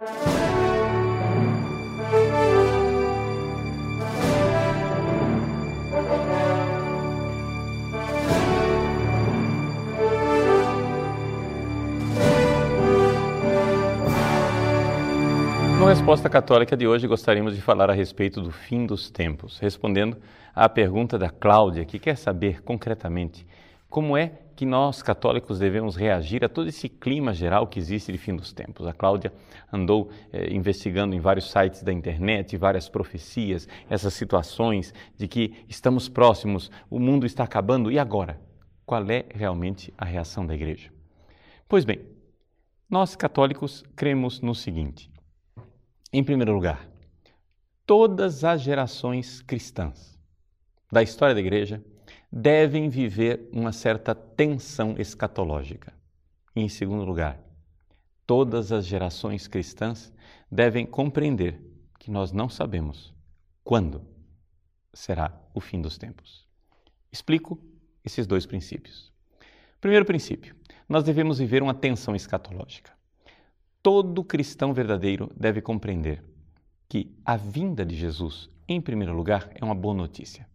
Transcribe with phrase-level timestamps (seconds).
[0.00, 0.06] No
[15.86, 20.16] Resposta Católica de hoje, gostaríamos de falar a respeito do fim dos tempos, respondendo
[20.54, 23.46] à pergunta da Cláudia, que quer saber concretamente
[23.90, 28.18] como é que nós católicos devemos reagir a todo esse clima geral que existe de
[28.18, 28.86] fim dos tempos.
[28.86, 29.32] A Cláudia
[29.72, 36.10] andou eh, investigando em vários sites da internet, várias profecias, essas situações de que estamos
[36.10, 38.38] próximos, o mundo está acabando e agora?
[38.84, 40.90] Qual é realmente a reação da igreja?
[41.66, 42.02] Pois bem,
[42.86, 45.10] nós católicos cremos no seguinte:
[46.12, 46.86] em primeiro lugar,
[47.86, 50.20] todas as gerações cristãs
[50.92, 51.82] da história da igreja
[52.30, 55.92] devem viver uma certa tensão escatológica.
[56.54, 57.40] E, em segundo lugar,
[58.26, 60.12] todas as gerações cristãs
[60.50, 61.60] devem compreender
[61.98, 63.14] que nós não sabemos
[63.64, 64.02] quando
[64.92, 66.46] será o fim dos tempos.
[67.12, 67.58] Explico
[68.04, 69.12] esses dois princípios.
[69.80, 70.54] Primeiro princípio,
[70.88, 72.92] nós devemos viver uma tensão escatológica
[73.82, 76.22] todo cristão verdadeiro deve compreender
[76.88, 80.48] que a vinda de Jesus, em primeiro lugar, é uma boa notícia.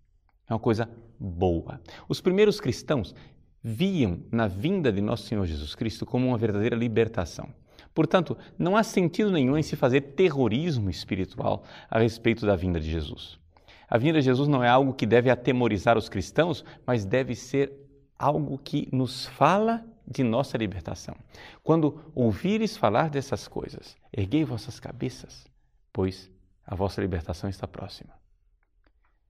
[0.47, 1.81] É uma coisa boa.
[2.07, 3.15] Os primeiros cristãos
[3.63, 7.49] viam na vinda de nosso Senhor Jesus Cristo como uma verdadeira libertação.
[7.95, 12.91] Portanto, não há sentido nenhum em se fazer terrorismo espiritual a respeito da vinda de
[12.91, 13.39] Jesus.
[13.87, 17.71] A vinda de Jesus não é algo que deve atemorizar os cristãos, mas deve ser
[18.19, 21.15] algo que nos fala de nossa libertação.
[21.63, 25.47] Quando ouvires falar dessas coisas, erguei vossas cabeças,
[25.91, 26.29] pois
[26.65, 28.13] a vossa libertação está próxima.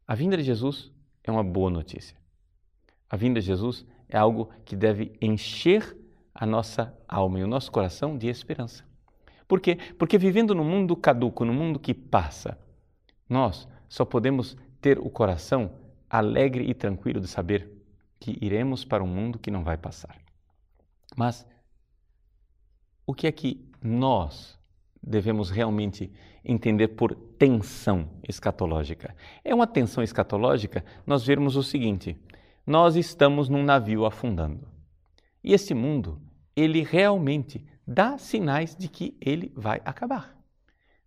[0.07, 0.91] A vinda de Jesus
[1.25, 2.15] é uma boa notícia.
[3.09, 5.97] A vinda de Jesus é algo que deve encher
[6.33, 8.83] a nossa alma e o nosso coração de esperança.
[9.47, 9.77] Por quê?
[9.97, 12.57] Porque vivendo no mundo caduco, no mundo que passa,
[13.27, 15.71] nós só podemos ter o coração
[16.09, 17.71] alegre e tranquilo de saber
[18.19, 20.17] que iremos para um mundo que não vai passar.
[21.15, 21.45] Mas
[23.05, 24.59] o que é que nós
[25.05, 26.11] devemos realmente
[26.43, 29.15] entender por tensão escatológica?
[29.43, 32.17] É uma tensão escatológica nós vermos o seguinte:
[32.65, 34.67] nós estamos num navio afundando.
[35.43, 36.19] E esse mundo,
[36.55, 40.35] ele realmente dá sinais de que ele vai acabar.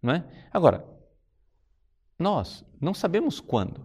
[0.00, 0.24] Não é?
[0.52, 0.84] Agora,
[2.18, 3.84] nós não sabemos quando.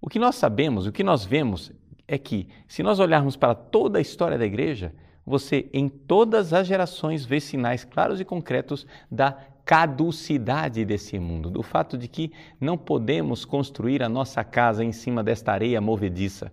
[0.00, 1.72] O que nós sabemos, o que nós vemos
[2.08, 4.94] é que, se nós olharmos para toda a história da igreja,
[5.26, 9.32] você em todas as gerações vê sinais claros e concretos da
[9.64, 15.24] caducidade desse mundo, do fato de que não podemos construir a nossa casa em cima
[15.24, 16.52] desta areia movediça,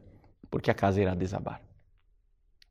[0.50, 1.62] porque a casa irá desabar.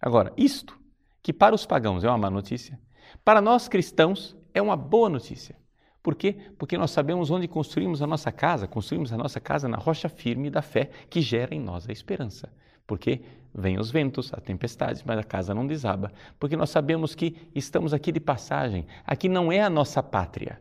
[0.00, 0.76] Agora, isto,
[1.22, 2.80] que para os pagãos é uma má notícia,
[3.24, 5.56] para nós cristãos é uma boa notícia.
[6.02, 6.36] Por quê?
[6.58, 10.50] Porque nós sabemos onde construímos a nossa casa, construímos a nossa casa na rocha firme
[10.50, 12.52] da fé que gera em nós a esperança.
[12.92, 13.22] Porque
[13.54, 16.12] vêm os ventos, a tempestade, mas a casa não desaba.
[16.38, 18.86] Porque nós sabemos que estamos aqui de passagem.
[19.06, 20.60] Aqui não é a nossa pátria.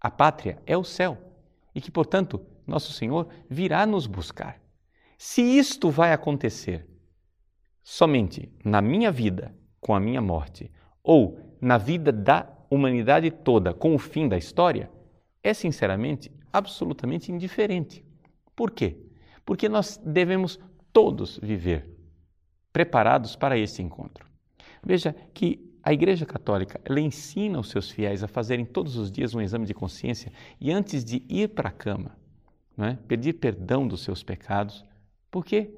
[0.00, 1.18] A pátria é o céu.
[1.74, 4.60] E que, portanto, nosso Senhor virá nos buscar.
[5.18, 6.86] Se isto vai acontecer
[7.82, 10.70] somente na minha vida, com a minha morte,
[11.02, 14.88] ou na vida da humanidade toda, com o fim da história,
[15.42, 18.04] é sinceramente absolutamente indiferente.
[18.54, 18.96] Por quê?
[19.44, 20.60] Porque nós devemos
[20.94, 21.90] todos viver
[22.72, 24.26] preparados para esse encontro.
[24.82, 29.34] Veja que a Igreja Católica ela ensina os seus fiéis a fazerem todos os dias
[29.34, 32.16] um exame de consciência e antes de ir para a cama,
[32.78, 32.94] é?
[33.08, 34.84] pedir perdão dos seus pecados.
[35.30, 35.74] Por quê?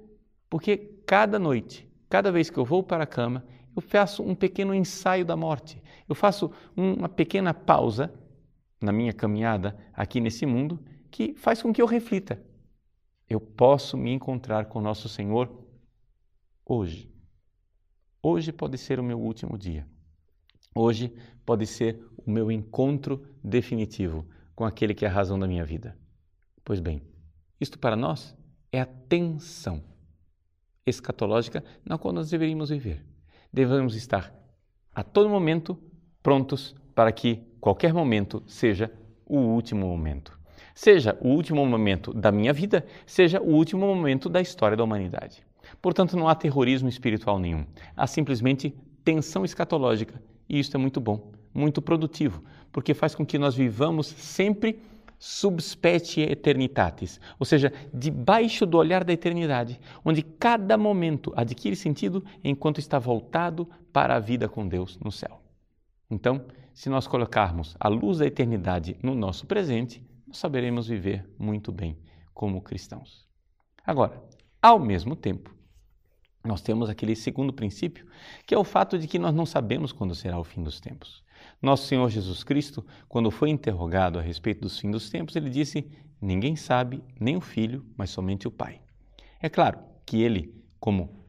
[0.48, 0.76] Porque
[1.06, 3.42] cada noite, cada vez que eu vou para a cama,
[3.74, 5.82] eu faço um pequeno ensaio da morte.
[6.08, 8.12] Eu faço uma pequena pausa
[8.80, 10.78] na minha caminhada aqui nesse mundo
[11.10, 12.40] que faz com que eu reflita
[13.28, 15.50] eu posso me encontrar com Nosso Senhor
[16.64, 17.12] hoje.
[18.22, 19.86] Hoje pode ser o meu último dia.
[20.74, 21.12] Hoje
[21.44, 25.96] pode ser o meu encontro definitivo com aquele que é a razão da minha vida.
[26.64, 27.02] Pois bem,
[27.60, 28.36] isto para nós
[28.70, 29.82] é a tensão
[30.84, 33.04] escatológica na qual nós deveríamos viver.
[33.52, 34.32] Devemos estar
[34.94, 35.78] a todo momento
[36.22, 38.92] prontos para que qualquer momento seja
[39.24, 40.36] o último momento
[40.76, 45.42] seja o último momento da minha vida, seja o último momento da história da humanidade.
[45.80, 47.64] Portanto, não há terrorismo espiritual nenhum,
[47.96, 53.38] há simplesmente tensão escatológica, e isso é muito bom, muito produtivo, porque faz com que
[53.38, 54.78] nós vivamos sempre
[55.18, 62.80] subspecie eternitatis, ou seja, debaixo do olhar da eternidade, onde cada momento adquire sentido enquanto
[62.80, 65.40] está voltado para a vida com Deus no céu.
[66.10, 66.44] Então,
[66.74, 70.04] se nós colocarmos a luz da eternidade no nosso presente,
[70.36, 71.98] saberemos viver muito bem
[72.32, 73.26] como cristãos.
[73.84, 74.22] Agora,
[74.60, 75.54] ao mesmo tempo,
[76.44, 78.06] nós temos aquele segundo princípio,
[78.46, 81.24] que é o fato de que nós não sabemos quando será o fim dos tempos.
[81.60, 85.90] Nosso Senhor Jesus Cristo, quando foi interrogado a respeito dos fins dos tempos, ele disse:
[86.20, 88.80] Ninguém sabe, nem o Filho, mas somente o Pai.
[89.40, 91.26] É claro que ele, como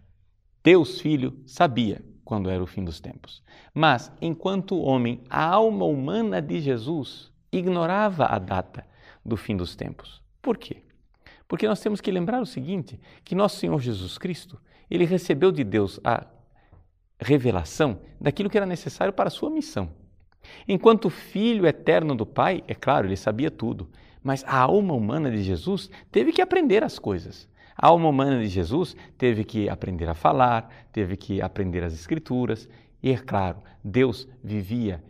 [0.64, 3.44] Deus Filho, sabia quando era o fim dos tempos.
[3.74, 8.86] Mas, enquanto homem, a alma humana de Jesus ignorava a data
[9.28, 10.24] do fim dos tempos.
[10.42, 10.78] Por quê?
[11.48, 14.60] Porque nós temos que lembrar o seguinte, que nosso Senhor Jesus Cristo,
[14.90, 16.26] ele recebeu de Deus a
[17.20, 19.90] revelação daquilo que era necessário para a sua missão.
[20.68, 23.90] Enquanto filho eterno do Pai, é claro, ele sabia tudo,
[24.24, 27.50] mas a alma humana de Jesus teve que aprender as coisas.
[27.76, 32.68] A alma humana de Jesus teve que aprender a falar, teve que aprender as Escrituras,
[33.04, 35.04] e é claro, Deus vivia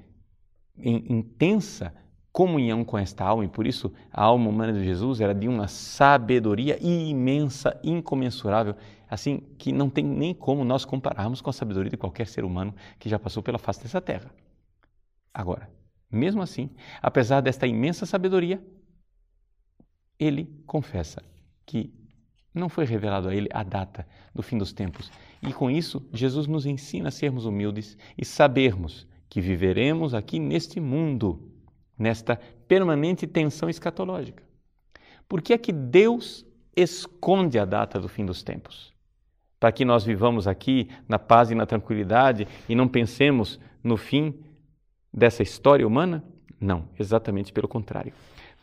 [0.78, 1.94] em intensa
[2.38, 5.68] comunhão com esta alma e por isso a alma humana de Jesus era de uma
[5.68, 8.76] sabedoria imensa, incomensurável,
[9.10, 12.76] assim que não tem nem como nós compararmos com a sabedoria de qualquer ser humano
[13.00, 14.30] que já passou pela face dessa terra.
[15.34, 15.68] Agora,
[16.12, 16.70] mesmo assim,
[17.02, 18.64] apesar desta imensa sabedoria,
[20.20, 21.24] ele confessa
[21.66, 21.92] que
[22.54, 25.12] não foi revelado a ele a data do fim dos tempos.
[25.42, 30.80] E com isso, Jesus nos ensina a sermos humildes e sabermos que viveremos aqui neste
[30.80, 31.57] mundo
[31.98, 34.44] nesta permanente tensão escatológica.
[35.28, 36.46] Por que é que Deus
[36.76, 38.94] esconde a data do fim dos tempos?
[39.60, 44.36] Para que nós vivamos aqui na paz e na tranquilidade e não pensemos no fim
[45.12, 46.24] dessa história humana?
[46.60, 48.14] Não, exatamente pelo contrário.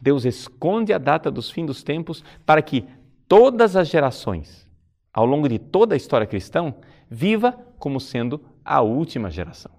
[0.00, 2.84] Deus esconde a data dos fins dos tempos para que
[3.26, 4.68] todas as gerações,
[5.12, 6.74] ao longo de toda a história cristã,
[7.10, 9.72] viva como sendo a última geração.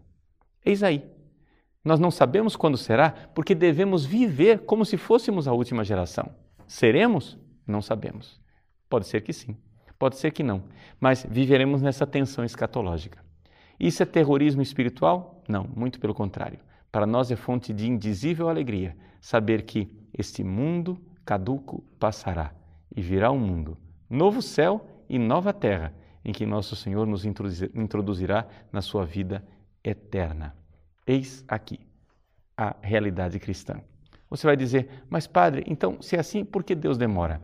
[0.63, 1.03] Eis aí
[1.85, 6.31] nós não sabemos quando será, porque devemos viver como se fôssemos a última geração.
[6.67, 7.37] Seremos?
[7.65, 8.41] Não sabemos.
[8.89, 9.55] Pode ser que sim,
[9.99, 10.63] pode ser que não,
[10.99, 13.23] mas viveremos nessa tensão escatológica.
[13.79, 15.43] Isso é terrorismo espiritual?
[15.47, 16.59] Não, muito pelo contrário.
[16.91, 19.87] Para nós é fonte de indizível alegria saber que
[20.17, 22.53] este mundo caduco passará
[22.95, 23.77] e virá um mundo,
[24.09, 25.93] novo céu e nova terra,
[26.23, 29.45] em que nosso Senhor nos introduzirá na sua vida
[29.83, 30.55] eterna.
[31.05, 31.79] Eis aqui
[32.57, 33.81] a realidade cristã.
[34.29, 37.41] Você vai dizer, mas padre, então se é assim, por que Deus demora?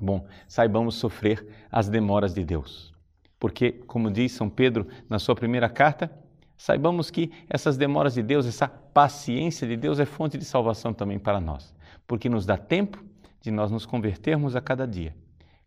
[0.00, 2.92] Bom, saibamos sofrer as demoras de Deus.
[3.38, 6.10] Porque, como diz São Pedro na sua primeira carta,
[6.56, 11.18] saibamos que essas demoras de Deus, essa paciência de Deus é fonte de salvação também
[11.18, 11.74] para nós,
[12.06, 13.04] porque nos dá tempo
[13.40, 15.14] de nós nos convertermos a cada dia.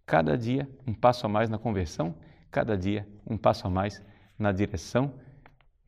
[0.05, 2.15] Cada dia um passo a mais na conversão,
[2.49, 4.01] cada dia um passo a mais
[4.39, 5.13] na direção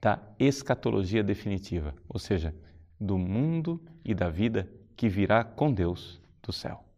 [0.02, 2.54] da escatologia definitiva, ou seja,
[3.00, 6.89] do mundo e da vida que virá com Deus do céu.